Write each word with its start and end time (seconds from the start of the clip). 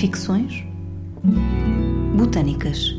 Ficções. 0.00 0.64
Botânicas. 2.16 2.94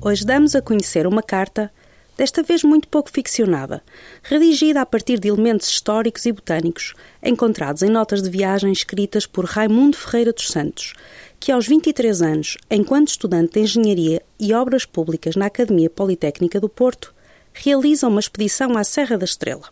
Hoje 0.00 0.26
damos 0.26 0.56
a 0.56 0.60
conhecer 0.60 1.06
uma 1.06 1.22
carta, 1.22 1.72
desta 2.18 2.42
vez 2.42 2.64
muito 2.64 2.88
pouco 2.88 3.08
ficcionada, 3.08 3.80
redigida 4.24 4.80
a 4.80 4.86
partir 4.86 5.20
de 5.20 5.28
elementos 5.28 5.68
históricos 5.68 6.26
e 6.26 6.32
botânicos 6.32 6.92
encontrados 7.22 7.82
em 7.82 7.88
notas 7.88 8.22
de 8.22 8.30
viagem 8.30 8.72
escritas 8.72 9.24
por 9.24 9.44
Raimundo 9.44 9.96
Ferreira 9.96 10.32
dos 10.32 10.48
Santos, 10.48 10.94
que 11.38 11.52
aos 11.52 11.68
23 11.68 12.22
anos, 12.22 12.58
enquanto 12.68 13.06
estudante 13.06 13.52
de 13.52 13.60
Engenharia 13.60 14.20
e 14.36 14.52
Obras 14.52 14.84
Públicas 14.84 15.36
na 15.36 15.46
Academia 15.46 15.88
Politécnica 15.88 16.58
do 16.58 16.68
Porto, 16.68 17.14
realiza 17.54 18.08
uma 18.08 18.20
expedição 18.20 18.76
à 18.76 18.84
Serra 18.84 19.16
da 19.16 19.24
Estrela. 19.24 19.70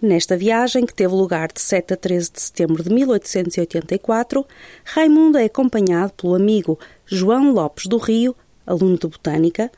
Nesta 0.00 0.36
viagem, 0.36 0.86
que 0.86 0.94
teve 0.94 1.12
lugar 1.12 1.52
de 1.52 1.60
7 1.60 1.92
a 1.92 1.96
13 1.96 2.32
de 2.32 2.40
setembro 2.40 2.82
de 2.82 2.90
1884, 2.90 4.46
Raimundo 4.84 5.38
é 5.38 5.44
acompanhado 5.44 6.12
pelo 6.14 6.34
amigo 6.34 6.78
João 7.04 7.52
Lopes 7.52 7.86
do 7.86 7.98
Rio, 7.98 8.34
aluno 8.66 8.96
de 8.96 9.06
Botânica, 9.06 9.70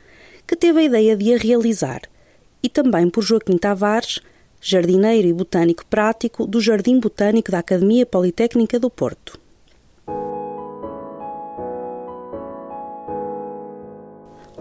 que 0.47 0.55
teve 0.55 0.81
a 0.81 0.85
ideia 0.85 1.17
de 1.17 1.35
a 1.35 1.39
realizar, 1.39 2.03
e 2.63 2.69
também 2.69 3.09
por 3.09 3.23
Joaquim 3.23 3.57
Tavares, 3.57 4.21
jardineiro 4.61 5.27
e 5.27 5.33
botânico 5.33 5.87
prático 5.87 6.47
do 6.47 6.61
Jardim 6.61 7.01
Botânico 7.01 7.51
da 7.51 7.61
Academia 7.61 8.05
Politécnica 8.05 8.79
do 8.79 8.91
Porto. 8.91 9.41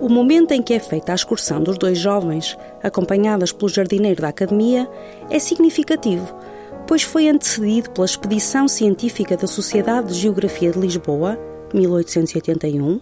O 0.02 0.08
momento 0.08 0.54
em 0.54 0.62
que 0.62 0.74
é 0.74 0.80
feita 0.80 1.12
a 1.12 1.16
excursão 1.16 1.62
dos 1.62 1.78
dois 1.78 1.98
jovens, 1.98 2.58
acompanhadas 2.82 3.52
pelo 3.52 3.68
jardineiro 3.68 4.22
da 4.22 4.30
Academia, 4.30 4.90
é 5.30 5.38
significativo, 5.40 6.34
pois 6.88 7.04
foi 7.04 7.28
antecedido 7.28 7.90
pela 7.90 8.06
Expedição 8.06 8.66
Científica 8.70 9.36
da 9.36 9.46
Sociedade 9.46 10.08
de 10.08 10.14
Geografia 10.14 10.72
de 10.72 10.80
Lisboa, 10.80 11.38
1881, 11.74 13.02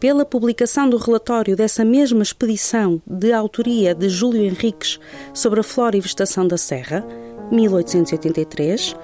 pela 0.00 0.24
publicação 0.24 0.88
do 0.88 0.96
relatório 0.96 1.54
dessa 1.54 1.84
mesma 1.84 2.22
expedição 2.22 3.02
de 3.06 3.34
autoria 3.34 3.94
de 3.94 4.08
Júlio 4.08 4.42
Henriques 4.42 4.98
sobre 5.34 5.60
a 5.60 5.62
flora 5.62 5.98
e 5.98 6.00
vegetação 6.00 6.48
da 6.48 6.56
Serra, 6.56 7.06
1883, 7.52 8.96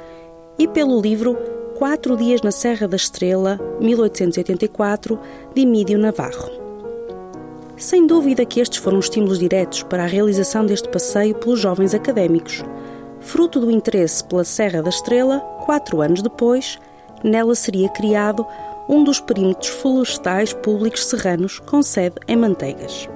e 0.58 0.66
pelo 0.66 0.98
livro 1.02 1.36
Quatro 1.76 2.16
Dias 2.16 2.40
na 2.40 2.50
Serra 2.50 2.88
da 2.88 2.96
Estrela, 2.96 3.60
1884, 3.78 5.18
de 5.54 5.60
Emílio 5.60 5.98
Navarro. 5.98 6.65
Sem 7.76 8.06
dúvida 8.06 8.46
que 8.46 8.58
estes 8.58 8.78
foram 8.78 8.98
estímulos 8.98 9.38
diretos 9.38 9.82
para 9.82 10.04
a 10.04 10.06
realização 10.06 10.64
deste 10.64 10.88
passeio 10.88 11.34
pelos 11.34 11.60
jovens 11.60 11.92
académicos. 11.92 12.64
Fruto 13.20 13.60
do 13.60 13.70
interesse 13.70 14.24
pela 14.24 14.44
Serra 14.44 14.82
da 14.82 14.88
Estrela, 14.88 15.40
quatro 15.66 16.00
anos 16.00 16.22
depois, 16.22 16.78
nela 17.22 17.54
seria 17.54 17.90
criado 17.90 18.46
um 18.88 19.04
dos 19.04 19.20
perímetros 19.20 19.68
florestais 19.68 20.54
públicos 20.54 21.04
serranos 21.04 21.58
com 21.58 21.82
sede 21.82 22.16
em 22.26 22.36
Manteigas. 22.36 23.08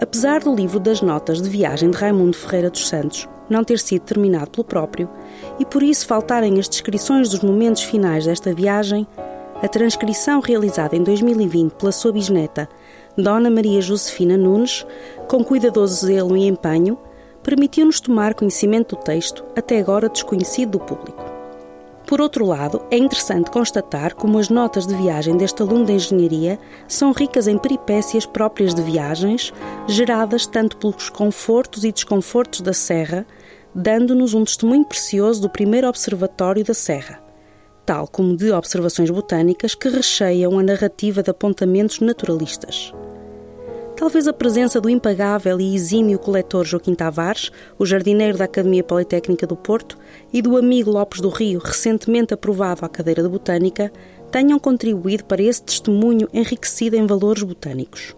Apesar 0.00 0.40
do 0.40 0.54
livro 0.54 0.78
das 0.78 1.02
notas 1.02 1.42
de 1.42 1.48
viagem 1.48 1.90
de 1.90 1.96
Raimundo 1.96 2.36
Ferreira 2.36 2.70
dos 2.70 2.88
Santos 2.88 3.28
não 3.48 3.64
ter 3.64 3.80
sido 3.80 4.02
terminado 4.02 4.50
pelo 4.50 4.64
próprio, 4.64 5.10
e 5.58 5.64
por 5.64 5.82
isso 5.82 6.06
faltarem 6.06 6.60
as 6.60 6.68
descrições 6.68 7.30
dos 7.30 7.40
momentos 7.40 7.82
finais 7.82 8.24
desta 8.24 8.54
viagem, 8.54 9.06
a 9.62 9.68
transcrição 9.68 10.40
realizada 10.40 10.96
em 10.96 11.02
2020 11.02 11.72
pela 11.72 11.92
sua 11.92 12.12
bisneta, 12.12 12.68
Dona 13.16 13.50
Maria 13.50 13.80
Josefina 13.80 14.36
Nunes, 14.36 14.86
com 15.28 15.44
cuidadoso 15.44 16.06
zelo 16.06 16.36
e 16.36 16.46
empenho, 16.46 16.98
permitiu-nos 17.42 18.00
tomar 18.00 18.34
conhecimento 18.34 18.96
do 18.96 19.02
texto, 19.02 19.44
até 19.56 19.78
agora 19.78 20.08
desconhecido 20.08 20.72
do 20.72 20.80
público. 20.80 21.24
Por 22.06 22.20
outro 22.20 22.44
lado, 22.44 22.82
é 22.90 22.96
interessante 22.96 23.50
constatar 23.50 24.16
como 24.16 24.38
as 24.38 24.48
notas 24.48 24.86
de 24.86 24.94
viagem 24.96 25.36
deste 25.36 25.62
aluno 25.62 25.84
de 25.84 25.92
engenharia 25.92 26.58
são 26.88 27.12
ricas 27.12 27.46
em 27.46 27.56
peripécias 27.56 28.26
próprias 28.26 28.74
de 28.74 28.82
viagens, 28.82 29.52
geradas 29.86 30.46
tanto 30.46 30.76
pelos 30.76 31.08
confortos 31.08 31.84
e 31.84 31.92
desconfortos 31.92 32.62
da 32.62 32.72
Serra, 32.72 33.24
dando-nos 33.72 34.34
um 34.34 34.44
testemunho 34.44 34.84
precioso 34.84 35.42
do 35.42 35.48
primeiro 35.48 35.86
observatório 35.86 36.64
da 36.64 36.74
Serra, 36.74 37.22
tal 37.90 38.06
como 38.06 38.36
de 38.36 38.52
observações 38.52 39.10
botânicas 39.10 39.74
que 39.74 39.88
recheiam 39.88 40.56
a 40.56 40.62
narrativa 40.62 41.24
de 41.24 41.30
apontamentos 41.30 41.98
naturalistas. 41.98 42.94
Talvez 43.96 44.28
a 44.28 44.32
presença 44.32 44.80
do 44.80 44.88
impagável 44.88 45.60
e 45.60 45.74
exímio 45.74 46.16
coletor 46.16 46.64
Joaquim 46.64 46.94
Tavares, 46.94 47.50
o 47.76 47.84
jardineiro 47.84 48.38
da 48.38 48.44
Academia 48.44 48.84
Politécnica 48.84 49.44
do 49.44 49.56
Porto, 49.56 49.98
e 50.32 50.40
do 50.40 50.56
amigo 50.56 50.88
Lopes 50.88 51.20
do 51.20 51.30
Rio, 51.30 51.58
recentemente 51.58 52.32
aprovado 52.32 52.86
à 52.86 52.88
cadeira 52.88 53.24
de 53.24 53.28
Botânica, 53.28 53.92
tenham 54.30 54.60
contribuído 54.60 55.24
para 55.24 55.42
esse 55.42 55.60
testemunho 55.60 56.28
enriquecido 56.32 56.94
em 56.94 57.04
valores 57.08 57.42
botânicos. 57.42 58.14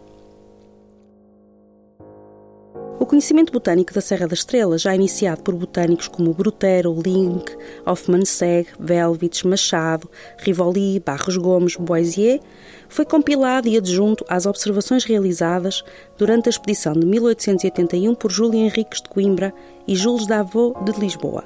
O 3.03 3.05
conhecimento 3.05 3.53
botânico 3.53 3.93
da 3.93 4.01
Serra 4.01 4.29
da 4.29 4.35
Estrela, 4.35 4.79
já 4.79 4.95
iniciado 4.95 5.43
por 5.43 5.57
botânicos 5.57 6.07
como 6.07 6.33
Brutero, 6.33 6.95
Link, 7.05 7.53
Hoffmann 7.85 8.25
Seg, 8.25 8.69
Velvitz, 8.79 9.43
Machado, 9.43 10.09
Rivoli, 10.39 11.01
Barros 11.01 11.37
Gomes, 11.37 11.75
Boisier, 11.75 12.39
foi 12.89 13.05
compilado 13.05 13.67
e 13.67 13.77
adjunto 13.77 14.25
às 14.29 14.47
observações 14.47 15.03
realizadas 15.03 15.83
durante 16.17 16.49
a 16.49 16.51
expedição 16.51 16.93
de 16.93 17.05
1881 17.05 18.15
por 18.15 18.31
Júlio 18.31 18.61
Henriques 18.61 19.03
de 19.03 19.09
Coimbra 19.09 19.53
e 19.85 19.97
Jules 19.97 20.29
Davot 20.29 20.73
de 20.85 20.93
Lisboa, 20.93 21.43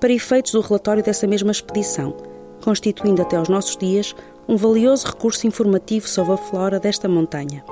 para 0.00 0.14
efeitos 0.14 0.52
do 0.52 0.62
relatório 0.62 1.02
dessa 1.02 1.26
mesma 1.26 1.52
expedição, 1.52 2.16
constituindo 2.64 3.20
até 3.20 3.36
aos 3.36 3.50
nossos 3.50 3.76
dias 3.76 4.16
um 4.48 4.56
valioso 4.56 5.08
recurso 5.08 5.46
informativo 5.46 6.08
sobre 6.08 6.32
a 6.32 6.38
flora 6.38 6.80
desta 6.80 7.06
montanha. 7.06 7.62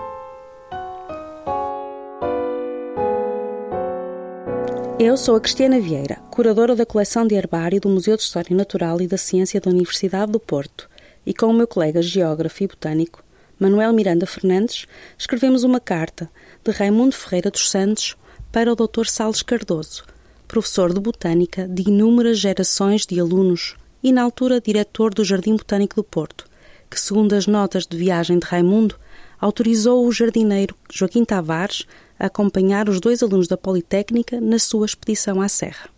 Eu 4.96 5.16
sou 5.16 5.34
a 5.34 5.40
Cristiana 5.40 5.80
Vieira, 5.80 6.22
curadora 6.30 6.76
da 6.76 6.86
coleção 6.86 7.26
de 7.26 7.34
herbário 7.34 7.80
do 7.80 7.88
Museu 7.88 8.16
de 8.16 8.22
História 8.22 8.56
Natural 8.56 9.00
e 9.00 9.08
da 9.08 9.18
Ciência 9.18 9.60
da 9.60 9.68
Universidade 9.68 10.30
do 10.30 10.38
Porto, 10.38 10.88
e 11.26 11.34
com 11.34 11.46
o 11.46 11.52
meu 11.52 11.66
colega 11.66 12.00
geógrafo 12.00 12.62
e 12.62 12.68
botânico, 12.68 13.24
Manuel 13.58 13.92
Miranda 13.92 14.24
Fernandes, 14.24 14.86
escrevemos 15.18 15.64
uma 15.64 15.80
carta 15.80 16.30
de 16.62 16.70
Raimundo 16.70 17.16
Ferreira 17.16 17.50
dos 17.50 17.68
Santos 17.68 18.16
para 18.52 18.72
o 18.72 18.76
Dr. 18.76 19.06
Salles 19.06 19.42
Cardoso, 19.42 20.04
professor 20.46 20.94
de 20.94 21.00
botânica 21.00 21.66
de 21.66 21.82
inúmeras 21.88 22.38
gerações 22.38 23.04
de 23.04 23.18
alunos 23.18 23.74
e, 24.00 24.12
na 24.12 24.22
altura, 24.22 24.60
diretor 24.60 25.12
do 25.12 25.24
Jardim 25.24 25.56
Botânico 25.56 25.96
do 25.96 26.04
Porto, 26.04 26.44
que, 26.88 27.00
segundo 27.00 27.32
as 27.32 27.48
notas 27.48 27.84
de 27.84 27.96
viagem 27.96 28.38
de 28.38 28.46
Raimundo, 28.46 28.94
autorizou 29.40 30.06
o 30.06 30.12
jardineiro 30.12 30.76
Joaquim 30.88 31.24
Tavares 31.24 31.84
a 32.18 32.26
acompanhar 32.26 32.88
os 32.88 33.00
dois 33.00 33.22
alunos 33.22 33.48
da 33.48 33.56
Politécnica 33.56 34.40
na 34.40 34.58
sua 34.58 34.86
expedição 34.86 35.40
à 35.40 35.48
Serra. 35.48 35.88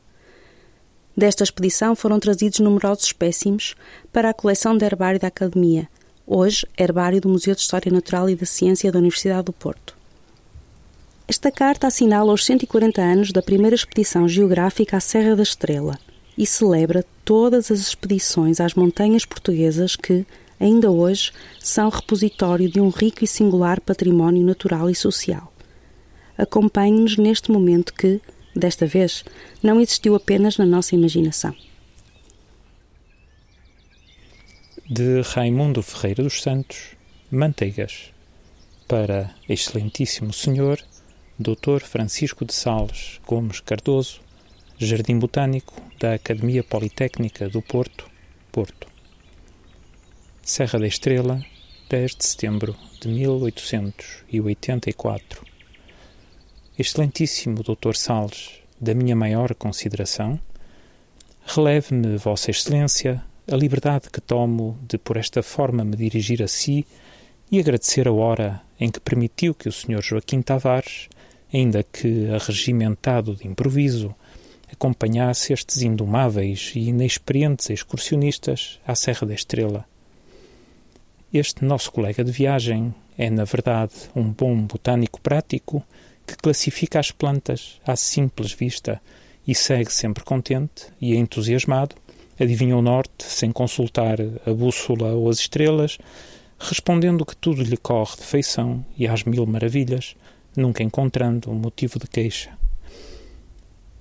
Desta 1.17 1.45
expedição 1.45 1.97
foram 1.97 2.21
trazidos 2.21 2.61
numerosos 2.61 3.05
espécimes 3.05 3.75
para 4.13 4.31
a 4.31 4.35
coleção 4.35 4.77
de 4.77 4.85
herbário 4.85 5.19
da 5.19 5.29
Academia, 5.29 5.89
hoje 6.27 6.67
herbário 6.79 7.21
do 7.21 7.29
Museu 7.29 7.55
de 7.55 7.63
História 7.63 7.91
Natural 7.91 8.29
e 8.29 8.37
da 8.37 8.45
Ciência 8.45 8.93
da 8.93 8.99
Universidade 8.99 9.45
do 9.45 9.53
Porto. 9.53 9.97
Esta 11.27 11.51
carta 11.51 11.87
assinala 11.87 12.33
os 12.33 12.45
140 12.45 13.01
anos 13.01 13.33
da 13.33 13.43
primeira 13.43 13.75
expedição 13.75 14.29
geográfica 14.29 14.99
à 14.99 15.01
Serra 15.01 15.35
da 15.35 15.43
Estrela 15.43 15.99
e 16.37 16.47
celebra 16.47 17.05
todas 17.25 17.71
as 17.71 17.81
expedições 17.81 18.61
às 18.61 18.75
montanhas 18.75 19.25
portuguesas 19.25 19.97
que, 19.97 20.25
ainda 20.61 20.91
hoje, 20.91 21.33
são 21.59 21.89
repositório 21.89 22.71
de 22.71 22.79
um 22.79 22.91
rico 22.91 23.25
e 23.25 23.27
singular 23.27 23.81
património 23.81 24.45
natural 24.45 24.91
e 24.91 24.95
social 24.95 25.51
acompanhe-nos 26.37 27.17
neste 27.17 27.51
momento 27.51 27.95
que, 27.95 28.21
desta 28.55 28.87
vez, 28.87 29.25
não 29.63 29.81
existiu 29.81 30.15
apenas 30.15 30.59
na 30.59 30.67
nossa 30.67 30.95
imaginação. 30.95 31.55
De 34.89 35.23
Raimundo 35.23 35.83
Ferreira 35.83 36.23
dos 36.23 36.43
Santos, 36.43 36.95
Manteigas, 37.31 38.13
para 38.87 39.35
Excelentíssimo 39.49 40.33
Senhor 40.33 40.79
Dr. 41.39 41.83
Francisco 41.83 42.47
de 42.47 42.55
Sales 42.55 43.21
Gomes 43.27 43.61
Cardoso, 43.61 44.23
Jardim 44.79 45.19
Botânico 45.19 45.75
da 45.99 46.15
Academia 46.15 46.65
Politécnica 46.65 47.47
do 47.49 47.61
Porto, 47.61 48.09
Porto. 48.51 48.87
Serra 50.43 50.79
da 50.79 50.87
Estrela, 50.87 51.45
10 51.91 52.17
de 52.17 52.25
setembro 52.25 52.75
de 53.01 53.09
1884. 53.09 55.45
Excelentíssimo 56.79 57.63
Dr. 57.63 57.95
Salles, 57.95 58.61
da 58.79 58.95
minha 58.95 59.17
maior 59.17 59.55
consideração, 59.55 60.39
releve-me, 61.47 62.19
Vossa 62.19 62.51
Excelência, 62.51 63.25
a 63.51 63.57
liberdade 63.57 64.11
que 64.11 64.21
tomo 64.21 64.79
de 64.87 64.99
por 64.99 65.17
esta 65.17 65.43
forma 65.43 65.83
me 65.83 65.97
dirigir 65.97 66.43
a 66.43 66.49
si 66.49 66.87
e 67.51 67.59
agradecer 67.59 68.07
a 68.07 68.13
hora 68.13 68.61
em 68.79 68.91
que 68.91 69.01
permitiu 69.01 69.55
que 69.55 69.71
o 69.71 69.73
Sr. 69.73 70.03
Joaquim 70.03 70.43
Tavares, 70.43 71.09
ainda 71.51 71.83
que 71.83 72.29
arregimentado 72.29 73.35
de 73.35 73.49
improviso, 73.49 74.15
acompanhasse 74.71 75.55
estes 75.55 75.81
indomáveis 75.81 76.73
e 76.75 76.81
inexperientes 76.81 77.71
excursionistas 77.71 78.79
à 78.87 78.95
Serra 78.95 79.27
da 79.27 79.33
Estrela. 79.33 79.87
Este 81.33 81.65
nosso 81.65 81.91
colega 81.91 82.23
de 82.23 82.33
viagem 82.33 82.95
é, 83.17 83.31
na 83.31 83.45
verdade, 83.45 83.95
um 84.15 84.25
bom 84.25 84.61
botânico 84.61 85.23
prático 85.23 85.83
que 86.27 86.37
classifica 86.37 86.99
as 86.99 87.11
plantas 87.11 87.81
à 87.87 87.95
simples 87.95 88.53
vista 88.53 89.01
e 89.47 89.55
segue 89.55 89.93
sempre 89.93 90.25
contente 90.25 90.87
e 91.01 91.15
entusiasmado, 91.15 91.95
adivinha 92.39 92.77
o 92.77 92.83
norte 92.83 93.25
sem 93.25 93.53
consultar 93.53 94.19
a 94.21 94.53
bússola 94.53 95.15
ou 95.15 95.31
as 95.31 95.39
estrelas, 95.39 95.99
respondendo 96.59 97.25
que 97.25 97.37
tudo 97.37 97.63
lhe 97.63 97.77
corre 97.77 98.17
de 98.17 98.25
feição 98.25 98.85
e 98.99 99.07
às 99.07 99.25
mil 99.25 99.47
maravilhas, 99.47 100.17
nunca 100.57 100.83
encontrando 100.83 101.51
um 101.51 101.55
motivo 101.55 101.99
de 101.99 102.09
queixa. 102.09 102.59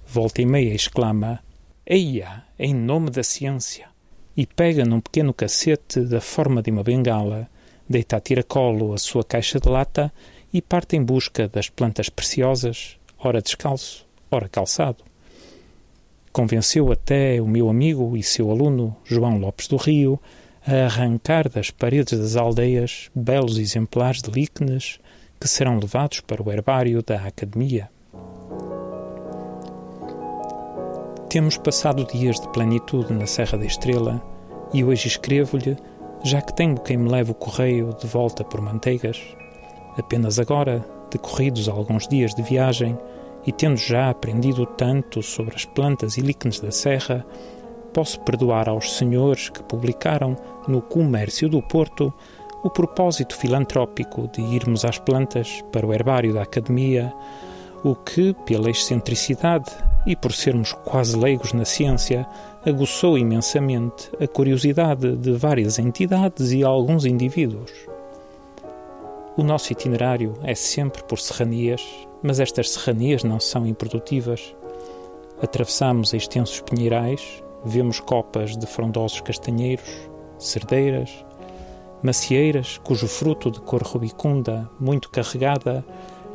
Volta 0.08 0.42
e 0.42 0.46
meia 0.46 0.74
exclama: 0.74 1.40
Eia, 1.86 2.44
em 2.58 2.74
nome 2.74 3.10
da 3.10 3.24
ciência! 3.24 3.88
E 4.36 4.46
pega 4.46 4.84
num 4.84 5.00
pequeno 5.00 5.34
cacete 5.34 6.02
da 6.02 6.20
forma 6.20 6.62
de 6.62 6.72
uma 6.72 6.84
bengala, 6.84 7.50
deita 7.88 8.18
a 8.18 8.20
tiracolo 8.20 8.94
a 8.94 8.98
sua 8.98 9.24
caixa 9.24 9.60
de 9.60 9.70
lata 9.70 10.12
e 10.56 10.62
parte 10.62 10.96
em 10.96 11.04
busca 11.04 11.50
das 11.50 11.68
plantas 11.68 12.08
preciosas, 12.08 12.96
ora 13.20 13.42
descalço, 13.42 14.08
ora 14.32 14.48
calçado. 14.48 15.04
Convenceu 16.32 16.94
até 16.94 17.42
o 17.42 17.46
meu 17.46 17.70
amigo 17.70 18.16
e 18.16 18.24
seu 18.24 18.50
aluno, 18.50 18.96
João 19.04 19.38
Lopes 19.38 19.68
do 19.68 19.76
Rio, 19.76 20.18
a 20.66 20.86
arrancar 20.86 21.50
das 21.50 21.72
paredes 21.72 22.18
das 22.18 22.38
aldeias 22.38 23.12
belos 23.14 23.58
exemplares 23.58 24.22
de 24.22 24.32
líquenes 24.32 24.98
que 25.38 25.46
serão 25.46 25.78
levados 25.78 26.22
para 26.22 26.42
o 26.42 26.50
herbário 26.50 27.04
da 27.04 27.18
Academia. 27.18 27.90
Temos 31.28 31.58
passado 31.58 32.06
dias 32.06 32.40
de 32.40 32.48
plenitude 32.54 33.12
na 33.12 33.28
Serra 33.28 33.58
da 33.58 33.66
Estrela 33.66 34.24
e 34.74 34.86
hoje 34.86 35.10
escrevo-lhe, 35.10 35.76
já 36.24 36.42
que 36.42 36.56
tenho 36.56 36.80
quem 36.80 36.96
me 36.96 37.10
leve 37.10 37.32
o 37.32 37.36
correio 37.36 37.94
de 38.00 38.08
volta 38.08 38.42
por 38.42 38.62
manteigas. 38.62 39.22
Apenas 39.98 40.40
agora, 40.40 40.86
decorridos 41.12 41.70
alguns 41.70 42.08
dias 42.08 42.34
de 42.34 42.42
viagem 42.42 42.98
e 43.46 43.52
tendo 43.52 43.78
já 43.78 44.10
aprendido 44.10 44.66
tanto 44.66 45.22
sobre 45.22 45.56
as 45.56 45.66
plantas 45.66 46.18
e 46.18 46.22
líquenes 46.22 46.60
da 46.60 46.72
serra, 46.72 47.26
posso 47.94 48.20
perdoar 48.22 48.68
aos 48.68 48.98
senhores 48.98 49.50
que 49.50 49.64
publicaram 49.64 50.36
no 50.68 50.82
Comércio 50.82 51.48
do 51.48 51.62
Porto 51.62 52.14
o 52.64 52.70
propósito 52.70 53.38
filantrópico 53.38 54.28
de 54.34 54.42
irmos 54.42 54.84
às 54.84 54.98
plantas 54.98 55.64
para 55.72 55.86
o 55.86 55.94
herbário 55.94 56.34
da 56.34 56.42
Academia, 56.42 57.14
o 57.84 57.96
que, 57.96 58.34
pela 58.46 58.72
excentricidade 58.72 59.72
e 60.08 60.16
por 60.16 60.34
sermos 60.34 60.74
quase 60.74 61.16
leigos 61.16 61.54
na 61.54 61.64
ciência, 61.64 62.28
aguçou 62.66 63.18
imensamente 63.18 64.10
a 64.20 64.28
curiosidade 64.28 65.16
de 65.16 65.32
várias 65.34 65.78
entidades 65.78 66.52
e 66.52 66.64
alguns 66.64 67.06
indivíduos. 67.06 67.72
O 69.38 69.44
nosso 69.44 69.72
itinerário 69.72 70.34
é 70.44 70.56
sempre 70.56 71.04
por 71.04 71.20
serranias, 71.20 71.82
mas 72.24 72.40
estas 72.40 72.70
serranias 72.70 73.24
não 73.24 73.40
são 73.40 73.68
improdutivas. 73.68 74.56
Atravessamos 75.42 76.14
extensos 76.14 76.62
pinheirais, 76.62 77.44
Vemos 77.68 78.00
copas 78.00 78.56
de 78.56 78.68
frondosos 78.68 79.22
castanheiros, 79.22 79.90
cerdeiras, 80.38 81.26
macieiras 82.04 82.78
cujo 82.78 83.08
fruto 83.08 83.50
de 83.50 83.60
cor 83.60 83.82
rubicunda, 83.82 84.70
muito 84.80 85.10
carregada, 85.10 85.84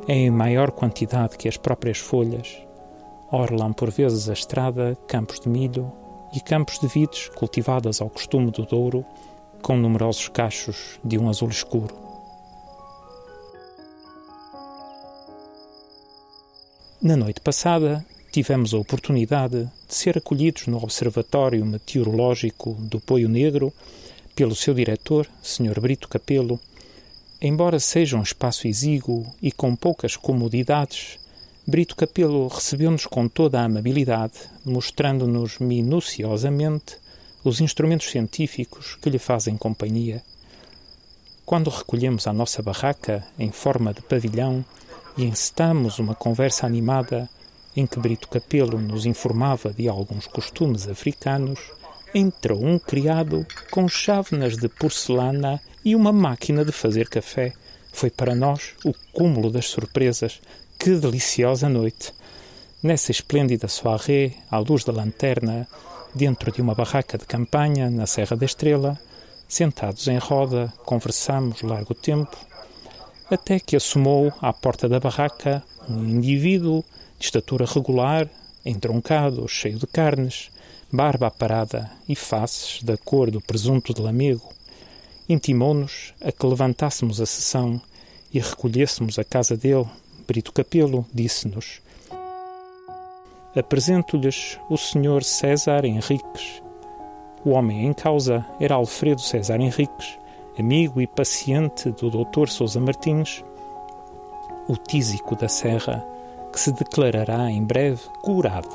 é 0.09 0.15
em 0.15 0.31
maior 0.31 0.73
quantidade 0.73 1.39
que 1.39 1.49
as 1.49 1.57
próprias 1.57 1.99
folhas. 1.99 2.59
Orlam 3.31 3.73
por 3.73 3.93
vezes 3.93 4.29
a 4.29 4.33
estrada 4.33 4.99
campos 5.07 5.39
de 5.39 5.49
milho 5.49 5.93
e 6.35 6.41
campos 6.41 6.81
de 6.81 6.89
vides 6.89 7.29
cultivadas 7.29 8.01
ao 8.01 8.11
costume 8.11 8.51
do 8.51 8.67
Douro, 8.67 9.07
com 9.63 9.77
numerosos 9.77 10.27
cachos 10.27 10.99
de 11.05 11.17
um 11.17 11.29
azul 11.29 11.49
escuro. 11.49 12.10
Na 17.03 17.17
noite 17.17 17.41
passada, 17.41 18.05
tivemos 18.31 18.75
a 18.75 18.79
oportunidade 18.79 19.67
de 19.89 19.95
ser 19.95 20.19
acolhidos 20.19 20.67
no 20.67 20.77
Observatório 20.77 21.65
Meteorológico 21.65 22.75
do 22.75 23.01
Poio 23.01 23.27
Negro 23.27 23.73
pelo 24.37 24.55
seu 24.55 24.75
diretor, 24.75 25.27
Sr. 25.43 25.81
Brito 25.81 26.07
Capelo. 26.11 26.61
Embora 27.41 27.81
seja 27.81 28.19
um 28.19 28.23
espaço 28.23 28.69
exíguo 28.69 29.27
e 29.41 29.51
com 29.51 29.75
poucas 29.75 30.15
comodidades, 30.15 31.19
Brito 31.67 31.97
Capelo 31.97 32.47
recebeu-nos 32.49 33.07
com 33.07 33.27
toda 33.29 33.63
a 33.63 33.65
amabilidade, 33.65 34.35
mostrando-nos 34.63 35.59
minuciosamente 35.59 36.99
os 37.43 37.63
instrumentos 37.63 38.11
científicos 38.11 38.99
que 39.01 39.09
lhe 39.09 39.19
fazem 39.19 39.57
companhia. 39.57 40.23
Quando 41.47 41.71
recolhemos 41.71 42.27
a 42.27 42.33
nossa 42.35 42.61
barraca 42.61 43.27
em 43.39 43.51
forma 43.51 43.95
de 43.95 44.03
pavilhão 44.03 44.63
e 45.17 45.25
encetamos 45.25 45.99
uma 45.99 46.15
conversa 46.15 46.67
animada, 46.67 47.29
em 47.77 47.87
que 47.87 47.99
Brito 47.99 48.29
Capelo 48.29 48.79
nos 48.79 49.07
informava 49.07 49.73
de 49.73 49.89
alguns 49.89 50.27
costumes 50.27 50.89
africanos, 50.89 51.59
entrou 52.15 52.65
um 52.65 52.79
criado 52.79 53.47
com 53.71 53.89
chávenas 53.89 54.57
de 54.57 54.69
porcelana 54.69 55.61
e 55.85 55.95
uma 55.95 56.13
máquina 56.13 56.65
de 56.65 56.73
fazer 56.73 57.09
café. 57.09 57.53
Foi 57.93 58.11
para 58.11 58.35
nós 58.35 58.75
o 58.85 58.93
cúmulo 59.13 59.51
das 59.51 59.67
surpresas. 59.67 60.41
Que 60.79 60.95
deliciosa 60.97 61.69
noite! 61.69 62.13
Nessa 62.83 63.11
esplêndida 63.11 63.69
soirée, 63.69 64.35
à 64.51 64.59
luz 64.59 64.85
da 64.85 64.93
lanterna, 64.93 65.69
dentro 66.15 66.51
de 66.51 66.63
uma 66.63 66.75
barraca 66.75 67.19
de 67.19 67.27
campanha 67.27 67.91
na 67.91 68.07
Serra 68.07 68.37
da 68.37 68.47
Estrela, 68.47 68.99
sentados 69.47 70.09
em 70.09 70.17
roda, 70.17 70.73
conversamos 70.85 71.63
largo 71.63 71.95
tempo, 71.95 72.37
até 73.31 73.61
que 73.61 73.77
assomou 73.77 74.33
à 74.41 74.53
porta 74.53 74.89
da 74.89 74.99
barraca 74.99 75.63
um 75.89 76.05
indivíduo 76.05 76.85
de 77.19 77.27
estatura 77.27 77.65
regular, 77.65 78.29
entroncado, 78.65 79.47
cheio 79.49 79.79
de 79.79 79.87
carnes, 79.87 80.51
barba 80.93 81.29
aparada 81.29 81.91
e 82.09 82.17
faces 82.17 82.83
da 82.83 82.97
cor 82.97 83.31
do 83.31 83.41
presunto 83.41 83.95
de 83.95 84.01
lamego, 84.01 84.53
intimou-nos 85.29 86.13
a 86.21 86.33
que 86.33 86.45
levantássemos 86.45 87.21
a 87.21 87.27
sessão 87.27 87.81
e 88.33 88.41
recolhêssemos 88.41 89.19
a 89.19 89.25
casa 89.25 89.57
dele. 89.57 89.87
Brito 90.27 90.53
Capelo 90.53 91.07
disse-nos: 91.15 91.81
Apresento-lhes 93.55 94.59
o 94.69 94.77
Sr. 94.77 95.23
César 95.23 95.85
Henriques. 95.85 96.63
O 97.45 97.51
homem 97.51 97.87
em 97.87 97.93
causa 97.93 98.45
era 98.61 98.75
Alfredo 98.75 99.21
César 99.21 99.61
Henriques, 99.61 100.19
amigo 100.61 101.01
e 101.01 101.07
paciente 101.07 101.91
do 101.91 102.11
Dr. 102.11 102.49
Sousa 102.49 102.79
Martins, 102.79 103.43
o 104.69 104.77
tísico 104.77 105.35
da 105.35 105.49
Serra, 105.49 106.07
que 106.53 106.61
se 106.61 106.71
declarará 106.73 107.51
em 107.51 107.65
breve 107.65 108.03
curado. 108.23 108.69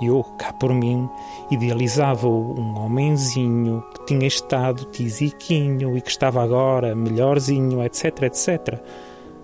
Eu, 0.00 0.22
cá 0.38 0.52
por 0.52 0.72
mim, 0.72 1.10
idealizava-o 1.50 2.58
um 2.58 2.78
homenzinho 2.78 3.84
que 3.92 4.06
tinha 4.06 4.26
estado 4.26 4.84
tisiquinho 4.86 5.96
e 5.98 6.00
que 6.00 6.10
estava 6.10 6.42
agora 6.42 6.94
melhorzinho, 6.94 7.82
etc, 7.82 8.22
etc. 8.22 8.80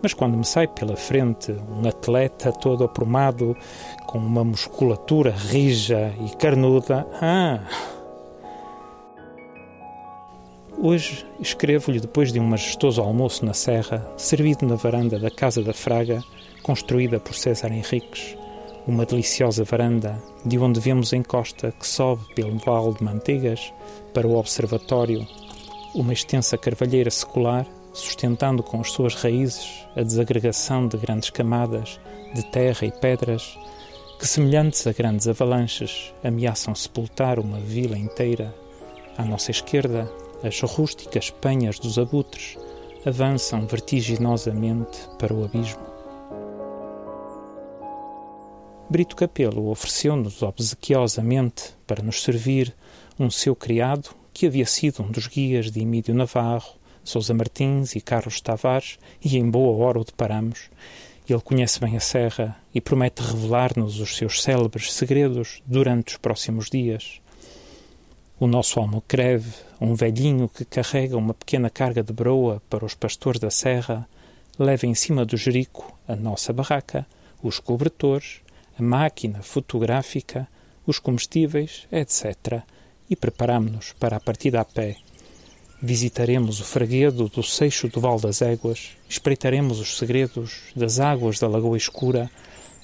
Mas 0.00 0.14
quando 0.14 0.38
me 0.38 0.44
sai 0.44 0.68
pela 0.68 0.96
frente 0.96 1.52
um 1.52 1.87
atleta 1.87 2.52
todo 2.52 2.85
aprumado, 2.85 3.56
com 4.06 4.18
uma 4.18 4.44
musculatura 4.44 5.30
rija 5.30 6.14
e 6.25 6.35
carnuda, 6.37 7.06
ah! 7.20 7.61
Hoje 10.78 11.25
escrevo-lhe 11.40 12.00
depois 12.00 12.33
de 12.33 12.38
um 12.38 12.45
majestoso 12.45 13.00
almoço 13.00 13.47
na 13.47 13.54
serra, 13.54 14.06
servido 14.16 14.66
na 14.66 14.75
varanda 14.75 15.18
da 15.18 15.30
Casa 15.30 15.62
da 15.62 15.73
Fraga, 15.73 16.23
construída 16.62 17.18
por 17.18 17.35
César 17.35 17.73
Henriques, 17.73 18.37
uma 18.87 19.06
deliciosa 19.06 19.64
varanda 19.64 20.23
de 20.45 20.59
onde 20.59 20.78
vemos 20.78 21.14
a 21.14 21.16
encosta 21.16 21.73
que 21.73 21.87
sobe 21.87 22.23
pelo 22.35 22.59
vale 22.59 22.92
de 22.92 23.02
Manteigas 23.02 23.73
para 24.12 24.28
o 24.28 24.37
observatório, 24.37 25.26
uma 25.95 26.12
extensa 26.12 26.59
carvalheira 26.59 27.11
secular 27.11 27.66
sustentando 27.95 28.62
com 28.62 28.78
as 28.78 28.92
suas 28.92 29.14
raízes 29.14 29.87
a 29.97 30.02
desagregação 30.02 30.87
de 30.87 30.99
grandes 30.99 31.30
camadas 31.30 31.99
de 32.35 32.45
terra 32.50 32.87
e 32.87 32.92
pedras 32.92 33.59
que, 34.18 34.26
semelhantes 34.26 34.87
a 34.87 34.92
grandes 34.92 35.26
avalanches, 35.26 36.12
ameaçam 36.23 36.75
sepultar 36.75 37.38
uma 37.38 37.59
vila 37.59 37.97
inteira. 37.97 38.54
À 39.16 39.25
nossa 39.25 39.50
esquerda, 39.50 40.11
as 40.42 40.60
rústicas 40.60 41.30
penhas 41.30 41.78
dos 41.78 41.98
abutres 41.98 42.58
avançam 43.04 43.66
vertiginosamente 43.66 44.98
para 45.18 45.32
o 45.32 45.44
abismo. 45.44 45.84
Brito 48.88 49.16
Capelo 49.16 49.68
ofereceu-nos 49.70 50.42
obsequiosamente 50.42 51.74
para 51.86 52.02
nos 52.02 52.22
servir 52.22 52.74
um 53.18 53.30
seu 53.30 53.56
criado 53.56 54.10
que 54.32 54.46
havia 54.46 54.66
sido 54.66 55.02
um 55.02 55.10
dos 55.10 55.26
guias 55.26 55.70
de 55.70 55.80
Emílio 55.80 56.14
Navarro 56.14 56.76
Sousa 57.06 57.32
Martins 57.32 57.94
e 57.94 58.00
Carlos 58.00 58.40
Tavares, 58.40 58.98
e 59.24 59.38
em 59.38 59.48
boa 59.48 59.76
hora 59.76 60.00
o 60.00 60.04
deparamos. 60.04 60.68
Ele 61.28 61.40
conhece 61.40 61.78
bem 61.78 61.96
a 61.96 62.00
serra 62.00 62.56
e 62.74 62.80
promete 62.80 63.22
revelar-nos 63.22 64.00
os 64.00 64.16
seus 64.16 64.42
célebres 64.42 64.92
segredos 64.92 65.62
durante 65.64 66.14
os 66.14 66.16
próximos 66.16 66.68
dias. 66.68 67.20
O 68.38 68.46
nosso 68.46 68.78
almocreve, 68.78 69.50
um 69.80 69.94
velhinho 69.94 70.46
que 70.46 70.62
carrega 70.62 71.16
uma 71.16 71.32
pequena 71.32 71.70
carga 71.70 72.02
de 72.02 72.12
broa 72.12 72.60
para 72.68 72.84
os 72.84 72.92
pastores 72.92 73.40
da 73.40 73.50
serra, 73.50 74.06
leva 74.58 74.86
em 74.86 74.94
cima 74.94 75.24
do 75.24 75.38
jerico 75.38 75.98
a 76.06 76.14
nossa 76.14 76.52
barraca, 76.52 77.06
os 77.42 77.58
cobertores, 77.58 78.42
a 78.78 78.82
máquina 78.82 79.40
fotográfica, 79.40 80.46
os 80.86 80.98
comestíveis, 80.98 81.88
etc. 81.90 82.60
E 83.08 83.16
preparamos-nos 83.16 83.94
para 83.94 84.18
a 84.18 84.20
partida 84.20 84.60
a 84.60 84.66
pé. 84.66 84.96
Visitaremos 85.80 86.60
o 86.60 86.64
fraguedo 86.64 87.30
do 87.30 87.42
seixo 87.42 87.88
do 87.88 88.02
Val 88.02 88.20
das 88.20 88.42
Éguas, 88.42 88.98
espreitaremos 89.08 89.80
os 89.80 89.96
segredos 89.96 90.64
das 90.76 91.00
águas 91.00 91.38
da 91.38 91.48
Lagoa 91.48 91.78
Escura, 91.78 92.30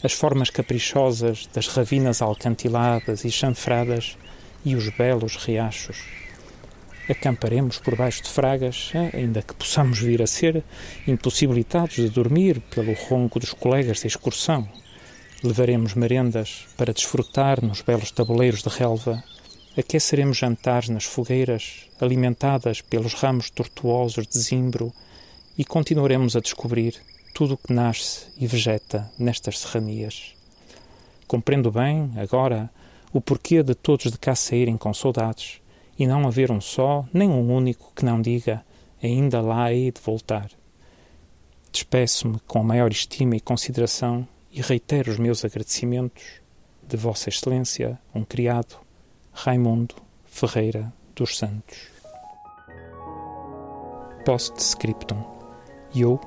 as 0.03 0.15
formas 0.15 0.49
caprichosas 0.49 1.47
das 1.53 1.69
ravinas 1.69 2.23
alcantiladas 2.23 3.23
e 3.27 3.31
chanfradas 3.31 4.17
e 4.65 4.75
os 4.75 4.89
belos 4.91 5.37
riachos. 5.37 5.99
Acamparemos 7.09 7.79
por 7.79 7.97
baixo 7.97 8.23
de 8.23 8.29
fragas, 8.29 8.93
eh, 8.95 9.11
ainda 9.15 9.43
que 9.43 9.55
possamos 9.55 9.99
vir 9.99 10.23
a 10.23 10.27
ser 10.27 10.63
impossibilitados 11.07 11.97
de 11.97 12.09
dormir 12.09 12.61
pelo 12.75 12.93
ronco 12.93 13.41
dos 13.41 13.53
colegas 13.53 14.01
de 14.01 14.07
excursão. 14.07 14.69
Levaremos 15.43 15.95
merendas 15.95 16.67
para 16.77 16.93
desfrutar 16.93 17.63
nos 17.63 17.83
belos 17.83 18.13
tabuleiros 18.13 18.63
de 18.63 18.69
relva. 18.69 19.23
Aqueceremos 19.77 20.37
jantares 20.37 20.89
nas 20.89 21.05
fogueiras, 21.05 21.89
alimentadas 22.01 22.81
pelos 22.81 23.15
ramos 23.15 23.51
tortuosos 23.51 24.27
de 24.27 24.39
zimbro, 24.39 24.93
e 25.59 25.65
continuaremos 25.65 26.37
a 26.37 26.41
descobrir 26.41 26.95
tudo 27.35 27.55
o 27.55 27.59
que 27.59 27.73
nasce 27.73 28.27
e 28.39 28.47
vegeta 28.47 29.11
nestas 29.19 29.59
serranias. 29.59 30.35
Compreendo 31.27 31.71
bem, 31.71 32.13
agora, 32.17 32.71
o 33.13 33.21
porquê 33.21 33.63
de 33.63 33.75
todos 33.75 34.11
de 34.11 34.19
cá 34.19 34.35
saírem 34.35 34.77
com 34.77 34.93
saudades 34.95 35.61
e 35.99 36.07
não 36.07 36.27
haver 36.27 36.51
um 36.51 36.61
só, 36.61 37.05
nem 37.13 37.29
um 37.29 37.55
único 37.55 37.93
que 37.95 38.05
não 38.05 38.21
diga 38.21 38.65
ainda 39.03 39.41
lá 39.41 39.73
hei 39.73 39.91
de 39.91 40.01
voltar. 40.01 40.51
Despeço-me 41.71 42.39
com 42.47 42.61
a 42.61 42.63
maior 42.63 42.91
estima 42.91 43.37
e 43.37 43.41
consideração 43.41 44.27
e 44.51 44.61
reitero 44.61 45.11
os 45.11 45.19
meus 45.19 45.45
agradecimentos 45.45 46.41
de 46.87 46.97
Vossa 46.97 47.29
Excelência, 47.29 47.99
um 48.15 48.25
criado, 48.25 48.77
Raimundo 49.33 49.95
Ferreira 50.25 50.93
dos 51.15 51.39
Santos. 51.39 51.91
Post-scriptum. 54.25 55.23
Eu, 55.95 56.21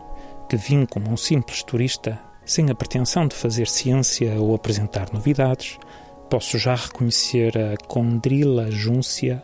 que 0.50 0.58
vim 0.58 0.86
como 0.86 1.10
um 1.10 1.18
simples 1.18 1.64
turista, 1.64 2.20
sem 2.46 2.70
a 2.70 2.76
pretensão 2.76 3.28
de 3.28 3.36
fazer 3.36 3.68
ciência 3.68 4.40
ou 4.40 4.54
apresentar 4.54 5.12
novidades, 5.12 5.80
Posso 6.30 6.58
já 6.58 6.74
reconhecer 6.74 7.56
a 7.58 7.78
Condrila 7.88 8.72
júncia, 8.72 9.44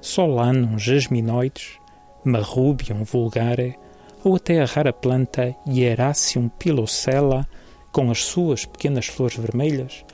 Solanum 0.00 0.78
jasminoides, 0.78 1.78
Marrubium 2.22 3.02
vulgare 3.02 3.78
ou 4.22 4.36
até 4.36 4.60
a 4.60 4.66
rara 4.66 4.92
planta 4.92 5.56
Hieracium 5.66 6.48
pilocella 6.48 7.48
com 7.90 8.10
as 8.10 8.24
suas 8.24 8.66
pequenas 8.66 9.06
flores 9.06 9.38
vermelhas 9.38 10.04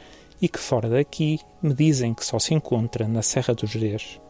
e 0.41 0.49
que 0.49 0.59
fora 0.59 0.89
daqui 0.89 1.41
me 1.61 1.75
dizem 1.75 2.15
que 2.15 2.25
só 2.25 2.39
se 2.39 2.55
encontra 2.55 3.09
na 3.09 3.21
Serra 3.21 3.53
dos 3.53 3.71
Gerês. 3.71 4.21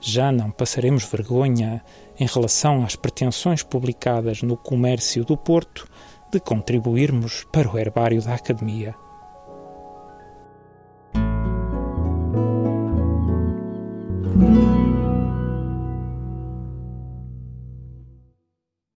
Já 0.00 0.32
não 0.32 0.50
passaremos 0.50 1.04
vergonha 1.04 1.82
em 2.18 2.26
relação 2.26 2.82
às 2.82 2.96
pretensões 2.96 3.62
publicadas 3.62 4.42
no 4.42 4.56
Comércio 4.56 5.24
do 5.24 5.36
Porto 5.36 5.86
de 6.32 6.40
contribuirmos 6.40 7.44
para 7.52 7.70
o 7.70 7.78
herbário 7.78 8.22
da 8.22 8.34
Academia 8.34 8.94